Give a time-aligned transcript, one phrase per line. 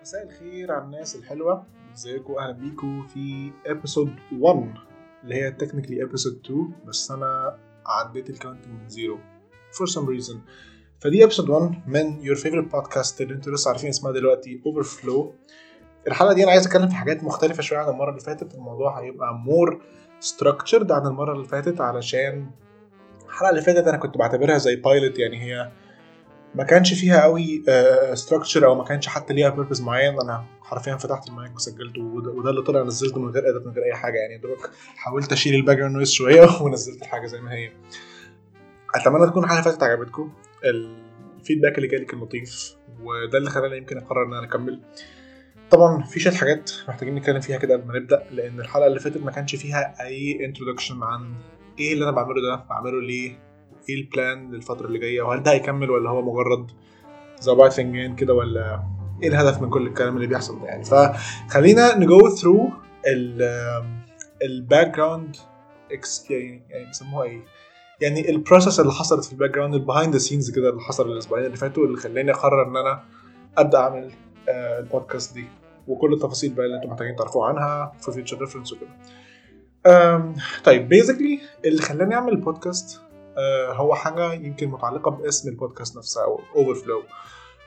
[0.00, 1.66] مساء الخير على الناس الحلوة.
[1.94, 4.74] ازيكم؟ أهلا بيكم في episode 1
[5.24, 9.18] اللي هي technically episode 2 بس أنا عديت ال count من zero
[9.72, 10.36] for some reason.
[11.00, 15.26] فدي episode 1 من your favorite podcast اللي أنتوا لسه عارفين اسمها دلوقتي overflow.
[16.06, 18.54] الحلقة دي أنا عايز أتكلم في حاجات مختلفة شوية عن المرة اللي فاتت.
[18.54, 19.74] الموضوع هيبقى more
[20.24, 22.50] structured عن المرة اللي فاتت علشان
[23.26, 25.72] الحلقة اللي فاتت أنا كنت بعتبرها زي pilot يعني هي
[26.54, 27.62] ما كانش فيها قوي
[28.14, 30.20] structure أو ما كانش حتى ليها purpose معين.
[30.20, 33.94] أنا حرفيا فتحت المايك وسجلت وده, اللي طلع نزلته من غير edit من غير أي
[33.94, 34.16] حاجة.
[34.16, 37.70] يعني دوبك حاولت أشيل ال background noise شوية ونزلت الحاجة زي ما هي.
[38.94, 40.32] أتمنى تكون الحلقة فاتت عجبتكم.
[40.64, 44.80] ال feedback اللي جالي كان لطيف وده اللي خلاني يمكن أقرر إن أنا أكمل.
[45.70, 49.22] طبعا في شوية حاجات محتاجين نتكلم فيها كده قبل ما نبدأ لأن الحلقة اللي فاتت
[49.22, 51.34] ما كانش فيها أي introduction عن
[51.78, 53.47] إيه اللي أنا بعمله ده بعمله ليه
[53.88, 56.70] إيه ال plan للفترة اللي جاية؟ وهل ده هيكمل ولا هو مجرد
[57.40, 58.82] زوبعة فنجان كده ولا
[59.22, 62.70] إيه الهدف من كل الكلام اللي بيحصل ده يعني؟ فخلينا ن go through ال
[64.44, 65.36] background
[66.30, 67.40] يعني بيسموها إيه؟
[68.00, 71.12] يعني ال process اللي حصلت في ال background ال behind the scenes كده اللي حصل
[71.12, 73.04] الأسبوعين اللي فاتوا اللي خلاني أقرر إن أنا
[73.58, 74.10] أبدأ أعمل
[74.48, 75.44] البودكاست دي.
[75.88, 78.88] وكل التفاصيل بقى اللي أنتم محتاجين تعرفوها عنها في future reference وكده.
[80.64, 83.00] طيب basically اللي خلاني أعمل البودكاست
[83.72, 87.02] هو حاجة يمكن متعلقة باسم البودكاست نفسها أو overflow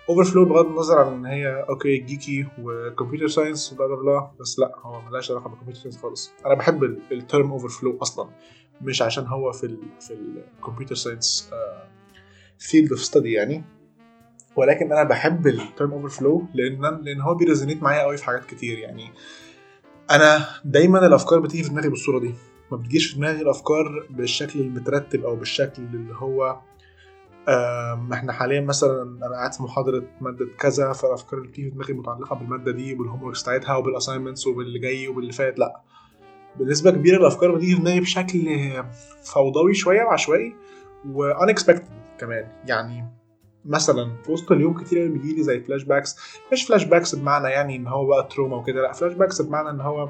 [0.09, 4.59] overflow بغض النظر عن إن هي okay geeky و computer science و blah blah بس
[4.59, 6.33] لا هو ملهاش علاقة بال computer science خالص.
[6.45, 8.30] أنا بحب ال term overflow أصلا
[8.81, 10.13] مش عشان هو في ال في
[10.58, 11.50] ال computer science
[12.59, 13.63] field of study يعني.
[14.56, 18.45] ولكن أنا بحب ال term overflow لأن لأن هو بي resonate معايا قوي في حاجات
[18.45, 19.11] كتير يعني.
[20.11, 22.33] أنا دايما الأفكار بتيجي في دماغي بالصورة دي.
[22.72, 26.59] ما بتجيش في دماغي الأفكار بالشكل المترتب أو بالشكل اللي هو
[28.13, 32.36] إحنا حاليا مثلا أنا قاعد في محاضرة مادة كذا فالأفكار اللي بتيجي في دماغي متعلقة
[32.36, 35.81] بالمادة دي وبال homeworks بتاعتها وبال assignments وباللي جاي وباللي فات لأ.
[36.59, 38.39] بنسبه كبيرة الأفكار بتيجي في دماغي بشكل
[39.23, 40.56] فوضوي شوية وعشوائي
[41.12, 42.47] و unexpected كمان.
[42.67, 43.06] يعني
[43.66, 46.18] مثلا في وسط اليوم كتير بيجي لي زي flashbacks
[46.51, 50.09] مش flashbacks بمعنى يعني إن هو بقى trauma وكده لأ flashbacks بمعنى إن هو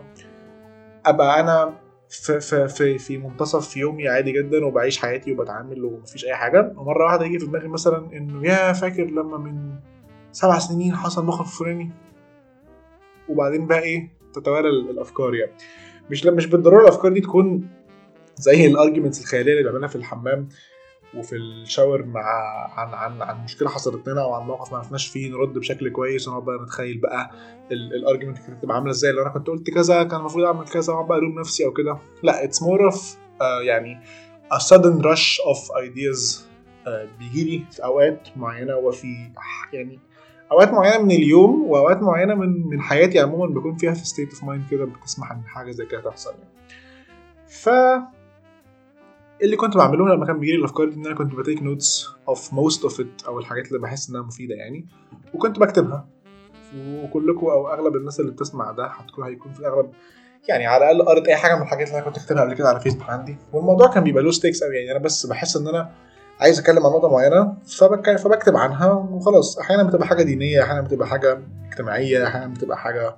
[1.06, 1.74] أبقى أنا
[2.12, 6.74] في في في في منتصف يومي عادي جدا وبعيش حياتي وبتعامل ومفيش أي حاجة.
[6.78, 9.76] ومرة واحدة يجي في دماغي مثلا إنه يا فاكر لما من
[10.32, 11.92] سبع سنين حصل موقف فلاني؟
[13.30, 15.52] وبعدين بقى إيه؟ تتوالى الأفكار يعني.
[16.10, 17.68] مش مش بالضرورة الأفكار دي تكون
[18.36, 20.50] زي ال arguments الخيالية اللي بعملها في الحمام.
[21.18, 22.22] وفي ال shower مع
[22.78, 26.28] عن عن عن مشكلة حصلت لنا أو عن موقف ما عرفناش فيه نرد بشكل كويس
[26.28, 27.32] ونقعد بقى نتخيل بقى
[27.72, 29.12] ال argument كانت هتبقى عاملة إزاي.
[29.12, 31.98] لو أنا كنت قلت كذا كان المفروض أعمل كذا وأقعد بقى ألوم نفسي أو كده.
[32.24, 33.18] لا it's more of
[33.66, 34.00] يعني
[34.54, 36.40] a sudden rush of ideas
[36.86, 36.90] uh,
[37.20, 38.76] بيجي لي في أوقات معينة.
[38.76, 39.32] وفي
[39.74, 40.00] يعني
[40.52, 44.44] أوقات معينة من اليوم وأوقات معينة من من حياتي عموما بكون فيها في state of
[44.44, 46.50] mind كده بتسمح إن حاجة زي كده تحصل يعني.
[47.48, 47.70] ف
[49.42, 52.54] اللي كنت بعمله لما كان بيجيلي الأفكار دي إن أنا كنت ب take notes of
[52.54, 54.88] most of it أو الحاجات اللي بحس إنها مفيدة يعني.
[55.34, 56.08] وكنت بكتبها.
[56.78, 59.92] وكلكم أو أغلب الناس اللي بتسمع ده هتكون هيكون في الاغلب
[60.50, 62.80] يعني على الأقل قريت أي حاجة من الحاجات اللي أنا كنت كاتبها قبل كده على
[62.80, 63.38] فيسبوك عندي.
[63.54, 64.92] والموضوع كان بيبقى low stakes قوي يعني.
[64.92, 65.92] أنا بس بحس إن أنا
[66.40, 68.16] عايز أتكلم عن نقطة معينة فبك...
[68.16, 69.60] فبكتب عنها وخلاص.
[69.60, 73.18] أحيانا بتبقى حاجة دينية أحيانا بتبقى حاجة اجتماعية أحيانا بتبقى حاجة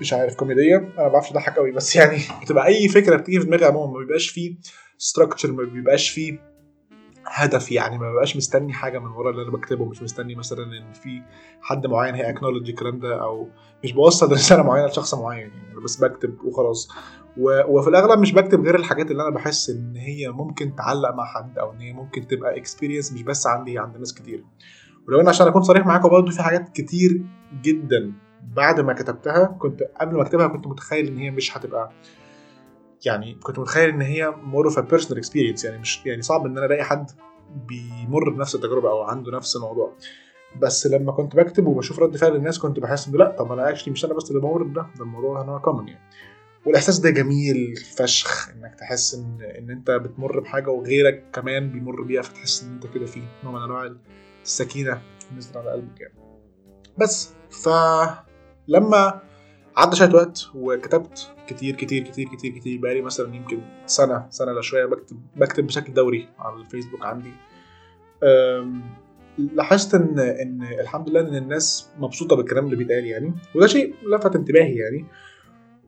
[0.00, 0.76] مش عارف كوميدية.
[0.76, 3.98] أنا ما بعرفش أضحك قوي بس يعني بتبقى أي فكرة بتيجي في دماغي عموما ما
[3.98, 4.56] بيبقاش فيه
[4.98, 6.54] structure ما بيبقاش فيه
[7.26, 10.92] هدف يعني ما ببقاش مستني حاجة من ورا اللي أنا بكتبه مش مستني مثلا إن
[10.92, 11.22] في
[11.60, 13.48] حد معين هي acknowledge الكلام ده أو
[13.84, 16.88] مش بوصل رسالة معينة لشخص معين يعني أنا بس بكتب وخلاص.
[17.38, 21.58] وفي الأغلب مش بكتب غير الحاجات اللي أنا بحس إن هي ممكن تعلق مع حد
[21.58, 24.44] أو إن هي ممكن تبقى experience مش بس عندي عند ناس كتير
[25.08, 27.22] ولو أنا عشان أكون صريح معاكم برضه في حاجات كتير
[27.62, 28.12] جدا
[28.56, 31.90] بعد ما كتبتها كنت قبل ما أكتبها كنت متخيل إن هي مش هتبقى
[33.06, 36.66] يعني كنت متخيل إن هي more of personal experience يعني مش يعني صعب إن أنا
[36.66, 37.10] ألاقي حد
[37.68, 39.92] بيمر بنفس التجربة أو عنده نفس الموضوع.
[40.60, 43.92] بس لما كنت بكتب وبشوف رد فعل الناس كنت بحس إنه لأ طب أنا actually
[43.92, 46.04] مش أنا بس اللي بمر بده ده الموضوع هنا common يعني.
[46.66, 52.22] والإحساس ده جميل فشخ إنك تحس إن إن أنت بتمر بحاجة وغيرك كمان بيمر بيها
[52.22, 53.94] فتحس إن أنت كده في نوع من أنواع
[54.42, 55.02] السكينة
[55.36, 56.14] نزل على قلبك يعني.
[56.98, 59.20] بس فلما
[59.76, 62.80] عدى شوية وقت وكتبت كتير كتير كتير كتير كتير.
[62.80, 67.32] بقالي مثلا يمكن سنة سنة الا شوية بكتب بكتب بشكل دوري على الفيسبوك عندي.
[69.38, 74.36] لاحظت إن إن الحمد لله إن الناس مبسوطة بالكلام اللي بيتقال يعني وده شيء لفت
[74.36, 75.04] انتباهي يعني.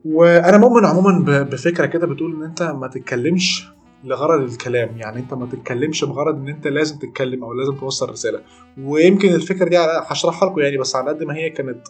[0.05, 3.67] وأنا مؤمن عموما بفكرة كده بتقول إن أنت ما تتكلمش
[4.03, 4.97] لغرض الكلام.
[4.97, 8.41] يعني أنت ما تتكلمش بغرض إن أنت لازم تتكلم أو لازم توصل رسالة.
[8.77, 11.87] ويمكن الفكرة دي هشرحها لكم يعني بس على قد ما هي كانت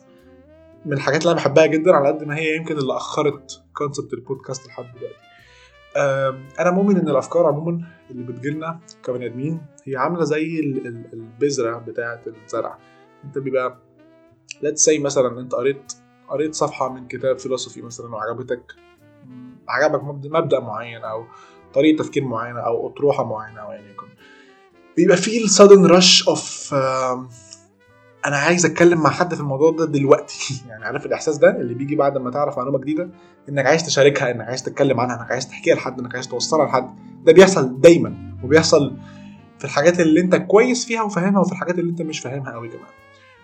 [0.88, 4.20] من الحاجات اللي أنا بحبها جدا على قد ما هي يمكن اللي أخرت concept ال
[4.20, 5.28] podcast لحد دلوقتي.
[6.60, 7.82] أنا مؤمن إن الأفكار عموما
[8.12, 10.60] اللي بتجيلنا كبني آدمين هي عاملة زي
[11.14, 12.78] البذرة بتاعة الزرع.
[13.24, 13.78] أنت بيبقى
[14.62, 15.94] let's say مثلا أنت قريت
[16.30, 18.76] قريت صفحة من كتاب philosophy مثلا وعجبتك
[19.68, 21.26] عجبك مبدأ معين أو
[21.74, 24.10] طريقة تفكير معينة أو أطروحة معينة أو يعني يكون
[24.98, 26.74] بيبقى في ال sudden rush of
[28.28, 30.54] أنا عايز أتكلم مع حد في الموضوع ده دلوقتي.
[30.70, 33.10] يعني عارف الإحساس ده؟ اللي بيجي بعد ما تعرف معلومة جديدة
[33.50, 36.96] إنك عايز تشاركها إنك عايز تتكلم عنها إنك عايز تحكيها لحد إنك عايز توصلها لحد.
[37.24, 38.94] ده بيحصل دايما وبيحصل
[39.60, 42.90] في الحاجات اللي أنت كويس فيها وفاهمها وفي الحاجات اللي أنت مش فاهمها قوي كمان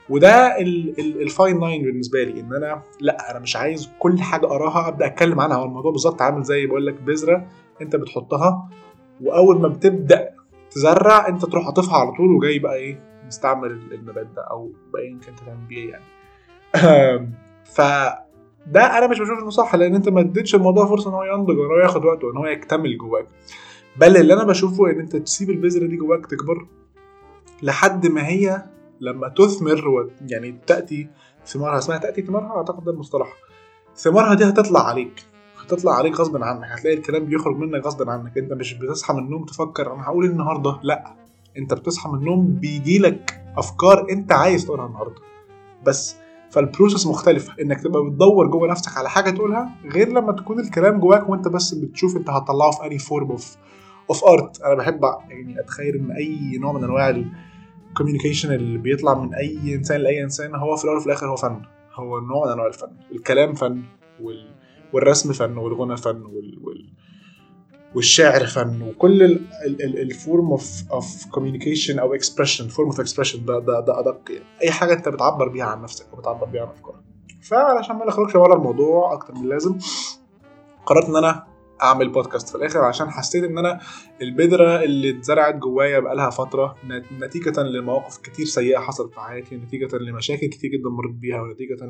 [0.10, 0.60] وده
[1.00, 5.06] ال fine line بالنسبة لي إن أنا لأ أنا مش عايز كل حاجة أقراها أبدأ
[5.06, 5.58] أتكلم عنها.
[5.58, 7.48] هو الموضوع بالظبط عامل زي بقول لك بذرة
[7.82, 8.70] أنت بتحطها
[9.22, 10.30] وأول ما بتبدأ
[10.72, 15.40] تزرع أنت تروح قاطفها على طول وجاي بقى إيه؟ مستعمل النبات ده أو باين كنت
[15.40, 16.04] تعمل بيه يعني.
[17.66, 17.82] ف
[18.68, 21.58] ده أنا مش بشوف إنه صح لأن أنت ما اديتش الموضوع فرصة إن هو ينضج
[21.58, 23.28] وإن هو ياخد وقته وإن هو يكتمل جواك.
[23.98, 26.68] بل اللي أنا بشوفه إن أنت تسيب البذرة دي جواك تكبر
[27.64, 28.64] لحد ما هي
[29.02, 31.08] لما تثمر و يعني تأتي
[31.46, 31.78] ثمارها.
[31.78, 33.34] اسمها تأتي ثمارها؟ أعتقد ده المصطلح.
[33.96, 35.24] ثمارها دي هتطلع عليك
[35.64, 36.64] هتطلع عليك غصب عنك.
[36.72, 38.38] هتلاقي الكلام بيخرج منك غصب عنك.
[38.38, 41.23] أنت مش بتصحى من النوم تفكر أنا هقول إيه النهارده؟ لأ.
[41.58, 45.22] انت بتصحى من النوم بيجي لك افكار انت عايز تقولها النهارده.
[45.86, 46.16] بس
[46.52, 51.00] فال process مختلفة انك تبقى بتدور جوه نفسك على حاجة تقولها غير لما تكون الكلام
[51.00, 53.58] جواك وانت بس بتشوف انت هتطلعه في any form of
[54.10, 57.10] of art أنا بحب يعني اتخيل ان اي نوع من انواع
[57.90, 61.36] ال communication اللي بيطلع من اي انسان لأي انسان هو في الأول وفي الآخر هو
[61.36, 61.62] فن.
[61.94, 62.92] هو نوع من انواع الفن.
[63.12, 63.82] الكلام فن
[64.22, 64.50] وال...
[64.94, 66.60] والرسم فن والغنى فن وال...
[66.62, 66.94] وال...
[67.96, 69.40] والشعر فن وكل
[69.82, 74.46] ال form of of communication أو expression form of expression ده ده ده أدق يعني.
[74.62, 77.00] أي حاجة أنت بتعبر بيها عن نفسك أو بتعبر بيها عن أفكارك.
[77.42, 79.78] فعلشان ما نخرجش بره الموضوع أكتر من اللازم
[80.86, 81.48] قررت إن أنا
[81.84, 83.80] أعمل بودكاست في الآخر عشان حسيت إن أنا
[84.22, 86.76] البذرة اللي اتزرعت جوايا بقالها فترة
[87.22, 91.86] نتيجة لمواقف كتير سيئة حصلت في حياتي نتيجة لمشاكل كتير جدا مريت بيها ونتيجة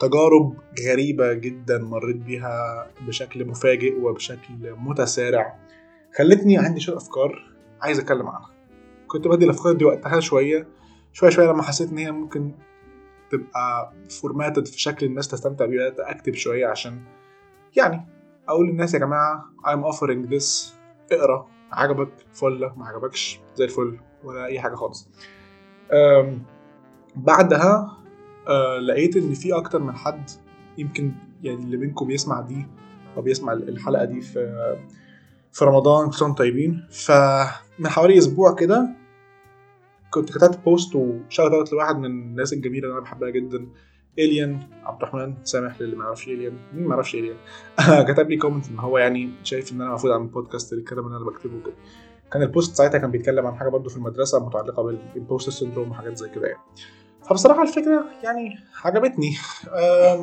[0.00, 0.56] تجارب
[0.88, 5.58] غريبة جدا مريت بيها بشكل مفاجئ وبشكل متسارع.
[6.18, 8.50] خلتني عندي شوية أفكار عايز أتكلم عنها.
[9.06, 10.68] كنت بدي الأفكار دي وقتها شوية
[11.12, 12.54] شوية شوية لما حسيت إن هي ممكن
[13.30, 17.00] تبقى فورماتد في شكل الناس تستمتع بيها أكتب شوية عشان
[17.76, 18.06] يعني
[18.48, 20.72] أقول للناس يا جماعة I'm offering this
[21.12, 25.08] اقرأ عجبك فل ما عجبكش زي الفل ولا أي حاجة خالص.
[27.16, 27.98] بعدها
[28.48, 30.30] آه لقيت إن في أكتر من حد
[30.78, 31.12] يمكن
[31.42, 32.66] يعني اللي منكم يسمع دي
[33.16, 34.76] أو بيسمع الحلقة دي في
[35.52, 36.86] في رمضان كلهم طيبين.
[36.90, 38.88] فمن حوالي أسبوع كده
[40.10, 43.66] كنت كتبت بوست وشغلت اوت لواحد من الناس الجميلة اللي أنا بحبها جدا
[44.18, 45.34] الين عبد الرحمن.
[45.44, 47.36] سامح للي ما يعرفش الين مين ما يعرفش الين
[48.08, 51.24] كتب لي comment إن هو يعني شايف إن أنا المفروض أعمل بودكاست الكلام اللي أنا
[51.26, 51.74] بكتبه كده
[52.32, 54.82] كان ال post ساعتها كان بيتكلم عن حاجة برضه في المدرسة متعلقة
[55.14, 56.60] بال post syndrome وحاجات زي كده يعني.
[57.28, 59.36] فبصراحة الفكرة يعني عجبتني.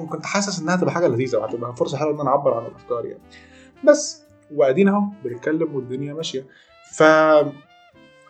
[0.10, 3.22] كنت حاسس إنها تبقى حاجة لذيذة وهتبقى فرصة حلوة إن أنا أعبر عن الأفكار يعني.
[3.84, 4.22] بس
[4.56, 6.46] وأدينا أهو بنتكلم والدنيا ماشية.
[6.94, 7.04] ف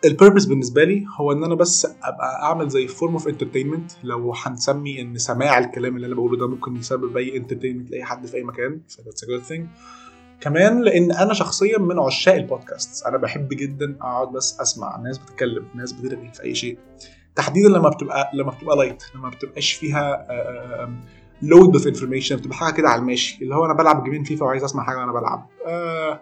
[0.04, 4.34] ال purpose بالنسبة لي هو إن أنا بس أبقى أعمل زي form of entertainment لو
[4.34, 8.36] هنسمي إن سماع الكلام اللي أنا بقوله ده ممكن يسبب أي entertainment لأي حد في
[8.36, 8.80] أي مكان.
[8.88, 9.66] ف that's a good thing
[10.40, 14.96] كمان لأن أنا شخصيا من عشاق البودكاست أنا بحب جدا أقعد بس أسمع.
[14.96, 16.78] ناس بتتكلم ناس بترغي في أي شيء.
[17.36, 20.26] تحديدا لما بتبقى لما بتبقى light لما بتبقاش فيها
[21.42, 24.44] load of information بتبقى حاجة كده على الماشي اللي هو أنا بلعب game ين فيفا
[24.46, 26.20] وعايز أسمع حاجة وأنا بلعب أه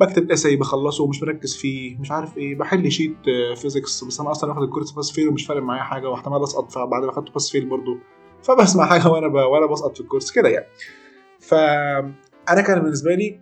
[0.00, 3.16] بكتب essay بخلصه ومش مركز فيه مش عارف إيه بحل sheet
[3.56, 6.72] physics بس أنا أصلا واخد ال course pass fail ومش فارق معايا حاجة واحتمال أسقط
[6.72, 7.98] فبعد ما اخدت pass fail برضه
[8.42, 9.26] فبسمع حاجة وأنا.
[9.44, 10.66] وأنا بسقط في ال course كده يعني
[11.40, 13.40] فانا كان بالنسبة لي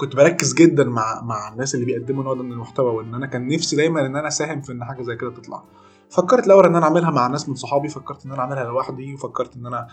[0.00, 3.76] كنت بركز جدا مع مع الناس اللي بيقدموا نوع من المحتوى وإن أنا كان نفسي
[3.76, 5.62] دايما إن أنا أساهم في إن حاجة زي كده تطلع.
[6.10, 9.56] فكرت الأول إن أنا أعملها مع ناس من صحابي فكرت إن أنا أعملها لوحدي وفكرت
[9.56, 9.86] إن أنا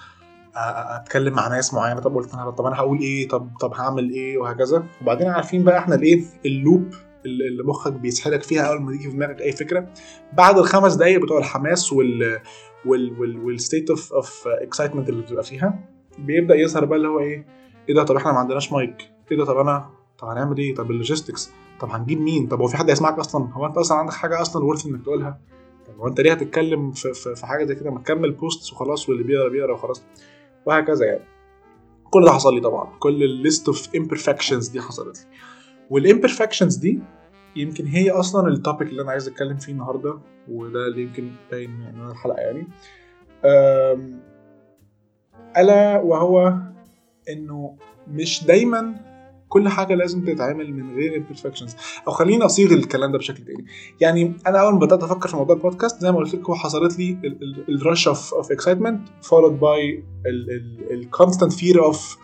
[0.95, 1.99] أتكلم مع ناس معينة.
[1.99, 4.83] طب قلت أنا طب أنا هقول إيه؟ طب طب هعمل إيه؟ وهكذا.
[5.01, 6.93] وبعدين عارفين بقى إحنا الإيه؟ اللوب
[7.25, 9.87] اللي مخك بيسحلك فيها أول ما تيجي في دماغك أي فكرة.
[10.33, 12.39] بعد الخمس دقايق بتوع الحماس وال
[12.85, 15.79] وال وال state of of excitement اللي بتبقى فيها
[16.19, 17.45] بيبدأ يظهر بقى اللي هو إيه؟
[17.89, 20.91] إيه ده؟ طب إحنا ما عندناش مايك إيه ده؟ طب أنا طب هنعمل إيه؟ طب
[20.91, 21.51] ال logistics.
[21.79, 24.65] طب هنجيب مين؟ طب هو في حد يسمعك أصلا؟ هو أنت أصلا عندك حاجة أصلا
[24.65, 25.39] worth إنك تقولها؟
[25.87, 29.09] طب هو أنت ليه هتتكلم في, في, في حاجة زي كده؟ ما تكمل post وخلاص
[29.09, 30.03] واللي بيقرأ بيقرأ وخلاص.
[30.65, 31.23] وهكذا يعني.
[32.11, 32.93] كل ده حصل لي طبعا.
[32.99, 35.37] كل ال list of imperfections دي حصلت لي.
[35.89, 36.99] وال imperfections دي
[37.55, 40.19] يمكن هي أصلا ال topic اللي أنا عايز أتكلم فيه النهارده
[40.51, 42.67] وده اللي يمكن باين من الحلقة يعني.
[45.57, 46.53] ألا وهو
[47.29, 48.95] إنه مش دايما
[49.49, 51.71] كل حاجة لازم تتعمل من غير imperfections.
[52.07, 53.65] أو خليني أصيغ الكلام ده بشكل تاني.
[54.01, 57.17] يعني أنا أول ما بدأت أفكر في موضوع البودكاست زي ما قلت لكم حصلت لي
[57.69, 60.01] ال rush of of excitement followed by
[60.91, 62.17] ال constant fear of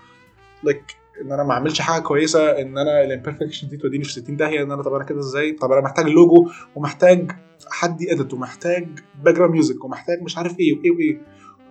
[0.63, 4.36] like إن أنا ما أعملش حاجة كويسة إن أنا ال imperfection دي توديني في 60
[4.38, 7.32] داهية إن أنا طب أنا كده إزاي؟ طب أنا محتاج لوجو ومحتاج
[7.72, 8.88] حد ي edit ومحتاج
[9.24, 11.22] background music ومحتاج مش عارف إيه وإيه وإيه.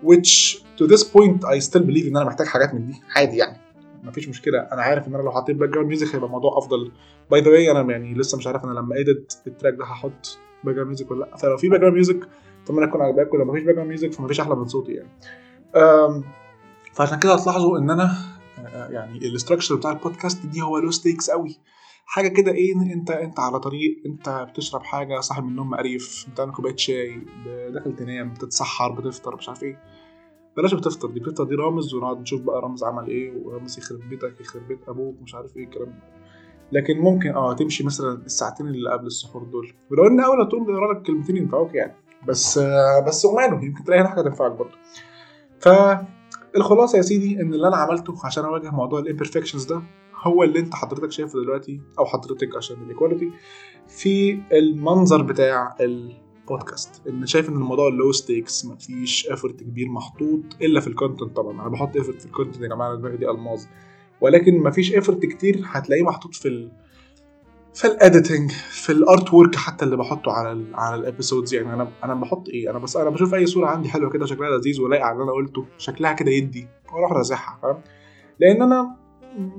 [0.04, 2.94] Which to this point I still believe إن أنا محتاج حاجات من دي.
[3.16, 3.56] عادي يعني.
[4.02, 4.59] مفيش مشكلة.
[4.59, 6.92] أنا عارف إن أنا لو حطيت background music هيبقى الموضوع أفضل.
[7.31, 10.38] by the way أنا يعني لسه مش عارف أنا لما edit ال track ده هحط
[10.64, 11.37] background music ولا لأ.
[11.37, 12.28] فلو في background music
[12.64, 15.09] اتمنى تكون عجباك ولو مفيش background music فمفيش أحلى من صوتي يعني.
[16.94, 18.12] فعشان كده هتلاحظوا إن أنا
[18.75, 21.59] آه، يعني ال structure بتاع البودكاست دي هو low stakes قوي.
[22.06, 26.52] حاجة كده إيه أنت أنت على طريق أنت بتشرب حاجة صاحي من النوم مقريف بتعمل
[26.52, 27.21] كوباية شاي
[27.71, 29.78] داخل تنام بتتسحر بتفطر مش عارف إيه.
[30.56, 34.40] بلاش بتفطر دي بتفطر دي رامز ونقعد نشوف بقى رامز عمل إيه ورامز يخرب بيتك
[34.40, 36.02] يخرب بيت أبوك مش عارف إيه الكلام ده.
[36.73, 39.73] لكن ممكن آه تمشي مثلا الساعتين اللي قبل السحور دول.
[39.90, 41.94] ولو إن أول تقوم تقرأ لك كلمتين ينفعوك يعني.
[42.28, 44.75] بس آه بس وماله يمكن تلاقي حاجة تنفعك برضه.
[45.59, 49.82] فالخلاصه يا سيدي إن اللي أنا عملته عشان أواجه موضوع ال imperfections ده
[50.23, 53.31] هو اللي أنت حضرتك شايفه دلوقتي أو حضرتك عشان ال equality
[53.88, 55.76] في المنظر بتاع
[56.42, 61.37] البودكاست إن شايف إن الموضوع low stakes مفيش effort كبير محطوط إلا في ال content
[61.37, 61.61] طبعا.
[61.61, 63.64] أنا بحط effort في ال content يا جماعة دماغي دي ألماظ.
[64.20, 66.72] ولكن مفيش effort كتير هتلاقيه محطوط في ال
[67.75, 71.75] في ال editing في ال artwork حتى اللي بحطه على ال على ال episodes يعني
[71.75, 74.80] أنا أنا بحط إيه؟ أنا بس أنا بشوف أي صورة عندي حلوة كده شكلها لذيذ
[74.80, 76.68] ولايقة على اللي أنا قلته شكلها كده يدي.
[76.92, 77.80] وأروح رازعها فاهم؟
[78.40, 78.96] لأن أنا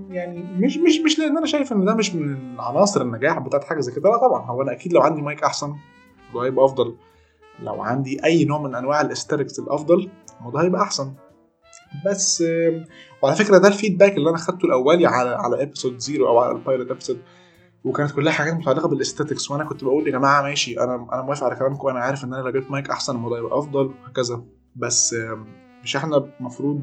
[0.09, 3.79] يعني مش مش مش لأن أنا شايف إن ده مش من عناصر النجاح بتاعت حاجة
[3.79, 4.09] زي كده.
[4.09, 5.75] لا طبعا هو أنا أكيد لو عندي مايك أحسن.
[6.33, 6.95] الموضوع هيبقى أفضل.
[7.59, 10.09] لو عندي أي نوع من أنواع ال aesthetics الأفضل
[10.39, 11.13] الموضوع هيبقى أحسن.
[12.05, 12.43] بس
[13.23, 16.51] وعلى فكرة ده ال feedback اللي أنا خدته already على على episode zero أو على
[16.57, 17.21] ال pilot episode
[17.83, 21.43] وكانت كلها حاجات متعلقة بال aesthetics وأنا كنت بقول يا جماعة ماشي أنا أنا موافق
[21.43, 24.43] على كلامكم وأنا عارف إن أنا لو جبت مايك أحسن الموضوع يبقى أفضل وهكذا.
[24.75, 25.15] بس
[25.83, 26.81] مش إحنا المفروض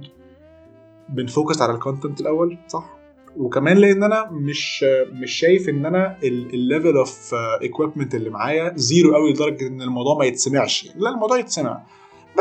[1.09, 3.00] بن focus على ال content الأول صح؟
[3.37, 9.15] وكمان لأن أنا مش مش شايف ان أنا ال level of equipment اللي معايا zero
[9.15, 10.89] قوي لدرجة إن الموضوع ما يتسمعش.
[10.97, 11.83] لا الموضوع يتسمع.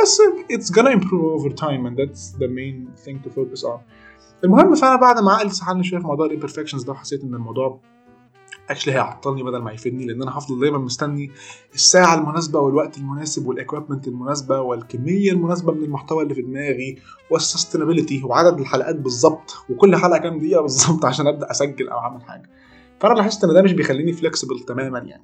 [0.02, 0.22] بس
[0.54, 3.80] it's gonna improve over time and that's the main thing to focus on.
[4.44, 7.80] المهم فأنا بعد ما عقلي سحلني شوية في موضوع ال imperfections ده وحسيت إن الموضوع
[8.70, 11.32] actually هيعطلني بدل ما يفيدني لأن أنا هفضل دايما مستني
[11.76, 16.98] الساعة المناسبة والوقت المناسب وال equipment المناسبة والكمية المناسبة من المحتوى اللي في دماغي
[17.32, 22.22] وال sustainability وعدد الحلقات بالظبط وكل حلقة كام دقيقة بالظبط عشان أبدأ أسجل أو أعمل
[22.24, 22.50] حاجة.
[23.00, 25.24] فأنا لاحظت إن ده مش بيخليني flexible تماما يعني.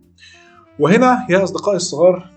[0.79, 2.29] وهنا يا أصدقائي الصغار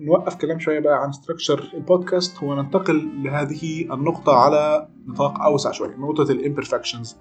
[0.00, 6.32] نوقف كلام شوية بقى عن structure البودكاست وننتقل لهذه النقطة على نطاق أوسع شوية نقطة
[6.32, 7.16] ال imperfections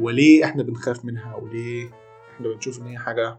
[0.00, 1.90] وليه إحنا بنخاف منها؟ وليه
[2.38, 3.38] إحنا بنشوف ان هي حاجة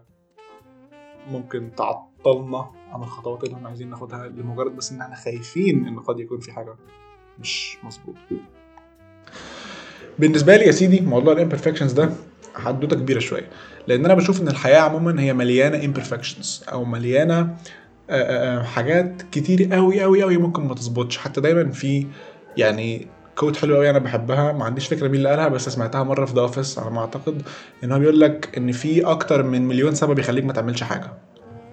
[1.28, 6.20] ممكن تعطلنا عن الخطوات اللي إحنا عايزين ناخدها لمجرد بس ان إحنا خايفين ان قد
[6.20, 6.74] يكون في حاجة
[7.38, 8.14] مش مظبوط.
[10.18, 12.10] بالنسبة لي يا سيدي موضوع ال imperfections ده
[12.54, 13.48] حدوتة كبيرة شوية.
[13.86, 17.56] لأن أنا بشوف إن الحياة عموما هي مليانة imperfections أو مليانة آه،
[18.10, 21.18] آه، آه، حاجات كتير قوي قوي قوي ممكن ما تظبطش.
[21.18, 22.06] حتى دايما في
[22.56, 23.06] يعني
[23.40, 24.52] quote حلو قوي أنا بحبها.
[24.52, 27.42] ما عنديش فكرة مين اللي قالها بس سمعتها مرة في The Office على ما أعتقد.
[27.84, 31.12] إن هو بيقول لك إن في أكتر من مليون سبب يخليك ما تعملش حاجة.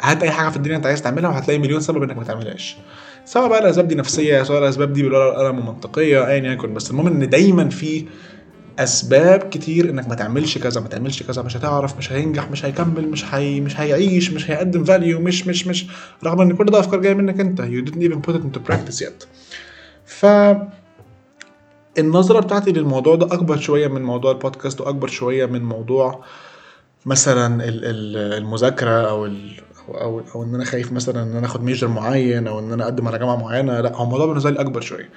[0.01, 2.77] هات أي حاجة في الدنيا أنت عايز تعملها وهتلاقي مليون سبب إنك ما تعملهاش.
[3.25, 6.74] سواء بقى الأسباب دي نفسية سواء الأسباب دي بالورقه والقلم ومنطقية ايا يكن.
[6.74, 8.05] بس المهم إن دايما في
[8.79, 13.07] أسباب كتير إنك ما تعملش كذا ما تعملش كذا مش هتعرف مش هينجح مش هيكمل
[13.07, 15.86] مش هي مش هيعيش مش هيقدم فاليو مش مش مش.
[16.24, 17.62] رغم إن كل ده أفكار جاية منك أنت.
[17.62, 19.25] You didn't even put it into practice yet.
[20.05, 20.25] ف
[21.98, 26.24] النظرة بتاعتي للموضوع ده أكبر شوية من موضوع البودكاست وأكبر شوية من موضوع
[27.06, 29.51] مثلا ال- ال- المذاكرة أو ال
[29.89, 33.08] أو أو إن أنا خايف مثلا إن أنا آخد major معين أو إن أنا أقدم
[33.08, 35.10] على جامعة معينة لا هو الموضوع بالنسبة لي أكبر شوية.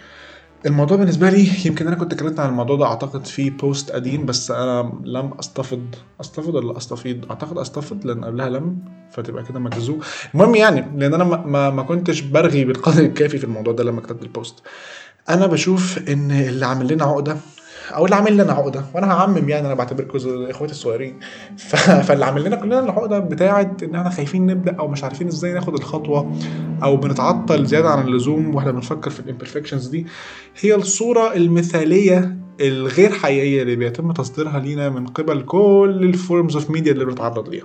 [0.66, 4.50] الموضوع بالنسبة لي يمكن أنا كنت اتكلمت عن الموضوع ده أعتقد في post قديم بس
[4.50, 5.82] أنا لم أستفض
[6.20, 8.78] أستفض ولا أستفيض؟ أعتقد أستفض لأن قبلها لم
[9.12, 10.00] فتبقى كده مجزوم
[10.34, 14.00] المهم يعني لأن أنا ما, ما, ما كنتش برغي بالقدر الكافي في الموضوع ده لما
[14.00, 14.62] كتبت ال post
[15.28, 17.36] أنا بشوف إن اللي عامل لنا عقدة
[17.94, 20.18] أو اللي عامل لنا عقدة وأنا هعمم يعني أنا بعتبركم
[20.50, 21.20] إخواتي الصغيرين.
[21.56, 21.76] ف...
[21.76, 25.74] فاللي عامل لنا كلنا العقدة بتاعه إن إحنا خايفين نبدأ أو مش عارفين إزاي ناخد
[25.74, 26.32] الخطوة
[26.82, 30.06] أو بنتعطل زيادة عن اللزوم وإحنا بنفكر في ال imperfections دي.
[30.60, 36.70] هي الصورة المثالية الغير حقيقية اللي بيتم تصديرها لينا من قبل كل ال forms of
[36.70, 37.64] media اللي بنتعرض ليها.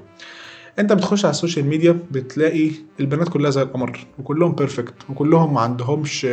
[0.80, 5.62] أنت بتخش على ال social media بتلاقي البنات كلها زي القمر وكلهم perfect وكلهم ما
[5.62, 6.28] عندهمش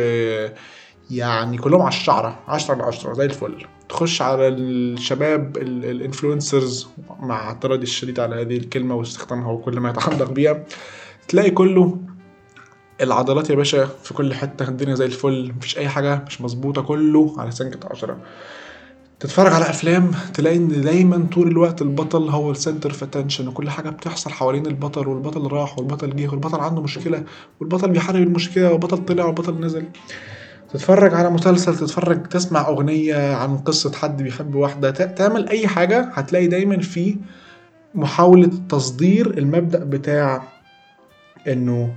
[1.11, 3.65] يعني كلهم على الشعرة 10 على 10 زي الفل.
[3.89, 6.87] تخش على الشباب ال influencers
[7.19, 10.63] مع اعتراضي الشديد على هذه الكلمة واستخدامها وكل ما يتعلق بيها.
[11.27, 11.97] تلاقي كله
[13.01, 17.35] العضلات يا باشا في كل حتة الدنيا زي الفل مفيش أي حاجة مش مظبوطة كله
[17.37, 18.17] على سنكه عشرة.
[19.19, 23.69] تتفرج على أفلام تلاقي إن دايما طول الوقت البطل هو ال center of attention وكل
[23.69, 27.23] حاجة بتحصل حوالين البطل والبطل راح والبطل جه والبطل عنده مشكلة
[27.59, 29.85] والبطل بيحارب المشكلة والبطل طلع والبطل نزل.
[30.73, 36.47] تتفرج على مسلسل تتفرج تسمع أغنية عن قصة حد بيحب واحدة تعمل أي حاجة هتلاقي
[36.47, 37.15] دايما في
[37.95, 40.43] محاولة تصدير المبدأ بتاع
[41.47, 41.93] إنه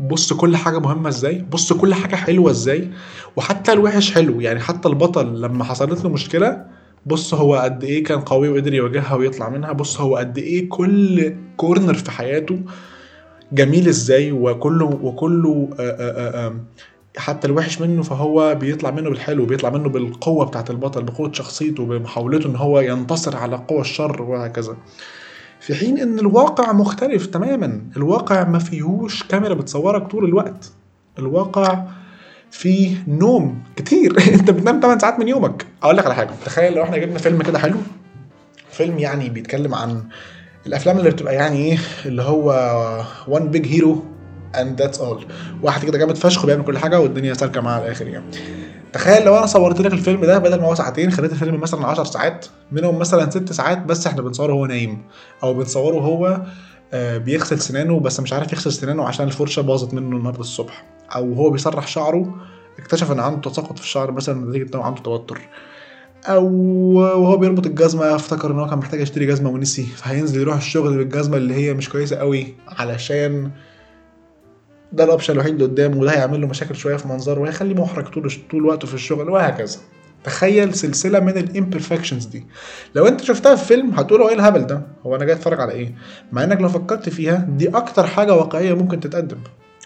[0.00, 2.90] بص كل حاجة مهمة إزاي بص كل حاجة حلوة إزاي
[3.36, 4.40] وحتى الوحش حلو.
[4.40, 6.64] يعني حتى البطل لما حصلت له مشكلة
[7.06, 11.34] بص هو قد إيه كان قوي وقدر يواجهها ويطلع منها بص هو قد إيه كل
[11.56, 12.60] كورنر في حياته
[13.52, 15.96] جميل إزاي وكله وكله آآ
[16.46, 16.60] آآ
[17.18, 22.46] حتى الوحش منه فهو بيطلع منه بالحلو بيطلع منه بالقوة بتاعت البطل بقوة شخصيته بمحاولته
[22.46, 24.76] إن هو ينتصر على قوى الشر وهكذا.
[25.60, 30.72] في حين إن الواقع مختلف تماما الواقع ما فيهوش كاميرا بتصورك طول الوقت.
[31.18, 31.84] الواقع
[32.50, 34.16] فيه نوم كتير.
[34.34, 35.66] أنت بتنام 8 ساعات من يومك.
[35.82, 37.76] أقول لك على حاجة تخيل لو إحنا جبنا فيلم كده حلو.
[38.70, 40.02] فيلم يعني بيتكلم عن
[40.66, 42.52] الأفلام اللي بتبقى يعني إيه اللي هو
[43.28, 44.04] one big hero
[44.56, 45.26] and that's اول
[45.62, 48.24] واحد كده جامد فشخ بيعمل كل حاجة والدنيا سالكة معاه على الآخر يعني.
[48.92, 52.04] تخيل لو أنا صورت لك الفيلم ده بدل ما هو ساعتين خليت الفيلم مثلا 10
[52.04, 55.02] ساعات منهم مثلا 6 ساعات بس إحنا بنصوره وهو نايم.
[55.42, 56.42] أو بنصوره هو
[56.92, 60.84] آه، بيغسل سنانه بس مش عارف يغسل سنانه عشان الفرشة باظت منه النهارده الصبح.
[61.14, 62.34] أو هو بيسرح شعره
[62.78, 65.40] اكتشف إن عنده تساقط في الشعر مثلا نتيجه انه عنده توتر.
[66.26, 66.46] أو
[66.94, 71.36] وهو بيربط الجزمة افتكر إن هو كان محتاج يشتري جزمة ونسي فهينزل يروح الشغل بالجزمة
[71.36, 73.50] اللي هي مش كويسة قوي علشان
[74.92, 78.04] ده ال option الوحيد اللي قدامه وده هيعمل له مشاكل شوية في منظره وهيخليه محرج
[78.04, 79.78] طول طول وقته في الشغل وهكذا.
[80.24, 82.46] تخيل سلسلة من ال imperfections دي.
[82.94, 85.94] لو انت شفتها في فيلم هتقول إيه الهبل ده؟ هو أنا جاي اتفرج على إيه؟
[86.32, 89.38] مع انك لو فكرت فيها دي أكتر حاجة واقعية ممكن تتقدم.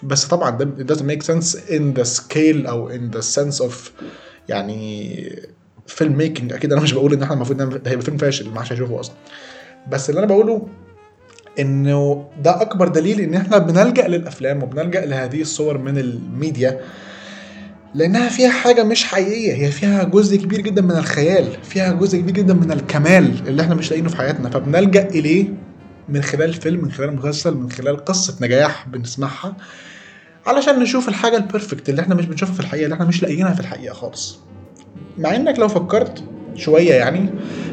[0.02, 3.72] بس طبعا ده it doesn't make sense in the scale أو in the sense of
[4.48, 5.18] يعني
[5.86, 8.72] film making أكيد أنا مش بقول إن إحنا المفروض ده هيبقى فيلم فاشل ما حدش
[8.72, 9.14] هيشوفه أصلا.
[9.90, 10.68] بس اللي أنا بقوله
[11.60, 16.80] إنه ده أكبر دليل إن إحنا بنلجأ للأفلام وبنلجأ لهذه الصور من الميديا
[17.94, 22.34] لأنها فيها حاجة مش حقيقية هي فيها جزء كبير جدا من الخيال فيها جزء كبير
[22.34, 24.50] جدا من الكمال اللي إحنا مش لاقيينه في حياتنا.
[24.50, 25.48] فبنلجأ إليه
[26.08, 29.56] من خلال فيلم من خلال مسلسل من خلال قصة نجاح بنسمعها
[30.46, 33.54] علشان نشوف الحاجة ال perfect اللي إحنا مش بنشوفها في الحقيقة اللي إحنا مش لاقيينها
[33.54, 34.38] في الحقيقة خالص.
[35.18, 36.24] مع إنك لو فكرت
[36.56, 37.30] شوية يعني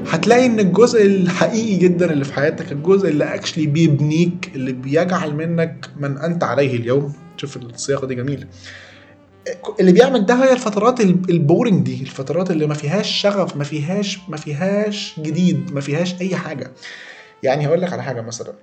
[0.10, 5.86] هتلاقي إن الجزء الحقيقي جدا اللي في حياتك الجزء اللي actually بيبنيك اللي بيجعل منك
[5.98, 7.14] من أنت عليه اليوم.
[7.38, 8.48] شوف الصياغه دي جميله
[9.80, 14.20] اللي بيعمل ده هي الفترات ال boring دي الفترات اللي ما فيهاش شغف ما فيهاش
[14.30, 16.72] ما فيهاش جديد ما فيهاش أي حاجة.
[17.44, 18.54] يعني هقول لك على حاجة مثلا.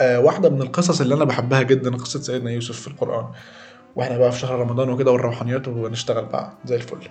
[0.00, 3.26] آه واحدة من القصص اللي أنا بحبها جدا قصة سيدنا يوسف في القرآن.
[3.96, 7.08] وإحنا بقى في شهر رمضان وكده والروحانيات ونشتغل بقى زي الفل.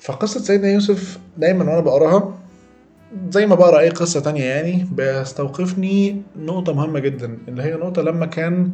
[0.00, 2.34] فقصة سيدنا يوسف دايما وأنا بقراها
[3.30, 8.26] زي ما بقرأ أي قصة تانية يعني بيستوقفني نقطة مهمة جدا اللي هي نقطة لما
[8.26, 8.70] كان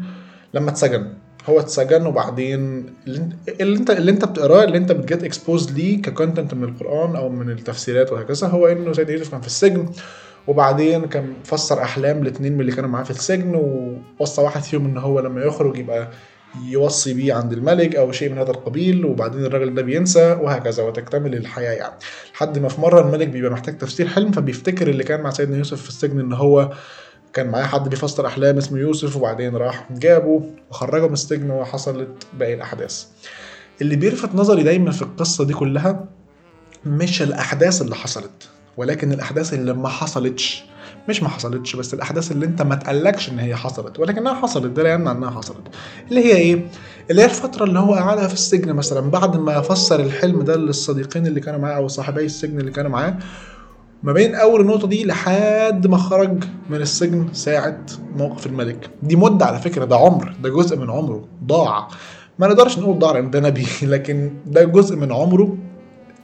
[0.55, 1.13] لما اتسجن.
[1.49, 2.87] هو اتسجن وبعدين
[3.61, 7.17] اللي انت اللي انت بتقراه اللي انت بت get exposed ليه ك content من القرآن
[7.17, 9.87] أو من التفسيرات وهكذا هو إنه سيدنا يوسف كان في السجن
[10.47, 14.99] وبعدين كان فسر أحلام الاثنين من اللي كانوا معاه في السجن ووصى واحد فيهم إن
[14.99, 16.09] هو لما يخرج يبقى
[16.65, 21.35] يوصي بيه عند الملك أو شيء من هذا القبيل وبعدين الراجل ده بينسى وهكذا وتكتمل
[21.35, 21.95] الحياة يعني.
[22.35, 25.83] لحد ما في مرة الملك بيبقى محتاج تفسير حلم فبيفتكر اللي كان مع سيدنا يوسف
[25.83, 26.73] في السجن إن هو
[27.33, 32.55] كان معاه حد بيفسر أحلام اسمه يوسف وبعدين راح جابه وخرجه من السجن وحصلت باقي
[32.55, 33.05] الأحداث.
[33.81, 36.05] اللي بيلفت نظري دايما في القصة دي كلها
[36.85, 40.65] مش الأحداث اللي حصلت ولكن الأحداث اللي ما حصلتش.
[41.09, 44.83] مش ما حصلتش بس الأحداث اللي أنت ما تقلكش إن هي حصلت ولكنها حصلت ده
[44.83, 45.69] لا يمنع إنها حصلت.
[46.09, 46.67] اللي هي إيه؟
[47.11, 51.27] اللي هي الفترة اللي هو قعدها في السجن مثلا بعد ما فسر الحلم ده للصديقين
[51.27, 53.17] اللي كانوا معاه أو صاحبي السجن اللي كانوا معاه
[54.03, 57.79] ما بين أول النقطة دي لحد ما خرج من السجن ساعة
[58.17, 58.91] موقف الملك.
[59.03, 61.89] دي مدة على فكرة ده عمر ده جزء من عمره ضاع.
[62.39, 65.57] ما نقدرش نقول ضاع لأن ده نبي لكن ده جزء من عمره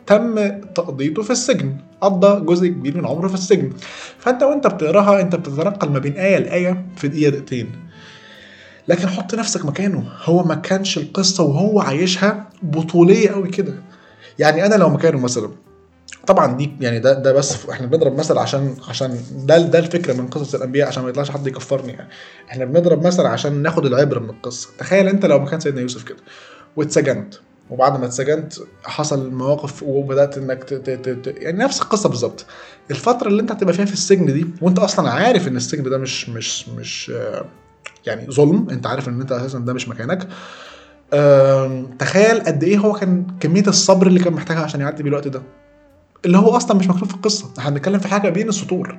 [0.06, 3.72] تم تقضيته في السجن قضى جزء كبير من عمره في السجن.
[4.18, 7.72] فأنت وأنت بتقراها أنت بتتنقل ما بين آية لآية في دقيقة دقيقتين.
[8.88, 10.04] لكن حط نفسك مكانه.
[10.24, 13.74] هو ما كانش القصة وهو عايشها بطولية قوي كده.
[14.38, 15.48] يعني أنا لو مكانه مثلا
[16.26, 20.26] طبعا دي يعني ده ده بس إحنا بنضرب مثل عشان عشان ده ده الفكرة من
[20.26, 22.08] قصص الأنبياء عشان ما يطلعش حد يكفرني يعني.
[22.50, 24.68] إحنا بنضرب مثل عشان ناخد العبرة من القصة.
[24.78, 26.18] تخيل أنت لو مكان سيدنا يوسف كده
[26.76, 27.34] واتسجنت.
[27.72, 28.52] وبعد ما اتسجنت
[28.84, 31.26] حصل مواقف وبدأت إنك ت...
[31.36, 32.46] يعني نفس القصة بالظبط.
[32.90, 36.28] الفترة اللي أنت هتبقى فيها في السجن دي وأنت أصلا عارف إن السجن ده مش
[36.28, 37.12] مش مش
[38.06, 40.28] يعني ظلم أنت عارف إن أنت أساسا ده مش مكانك.
[41.98, 45.42] تخيل قد إيه هو كان كمية الصبر اللي كان محتاجها عشان يعدي بالوقت ده.
[46.24, 47.46] اللي هو أصلا مش مكتوب في القصة.
[47.58, 48.98] إحنا بنتكلم في حاجة بين السطور.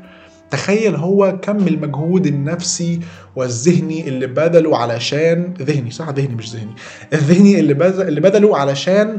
[0.52, 3.00] تخيل هو كم المجهود النفسي
[3.36, 6.76] والذهني اللي بذله علشان ذهني صح؟ ذهني مش ذهني.
[7.14, 9.18] الذهني اللي بذل اللي بذله علشان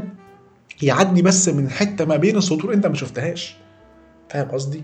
[0.81, 2.73] يعدي بس من حتة ما بين السطور.
[2.73, 3.55] انت ما شفتهاش.
[4.29, 4.83] فاهم قصدي؟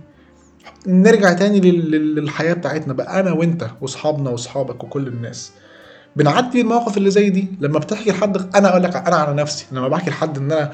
[0.87, 3.19] نرجع تاني للحياة بتاعتنا بقى.
[3.19, 5.51] أنا وأنت وأصحابنا وأصحابك وكل الناس
[6.15, 7.47] بنعدي المواقف اللي زي دي.
[7.59, 9.65] لما بتحكي لحد أنا أقول لك أنا على نفسي.
[9.71, 10.71] لما بحكي لحد إن أنا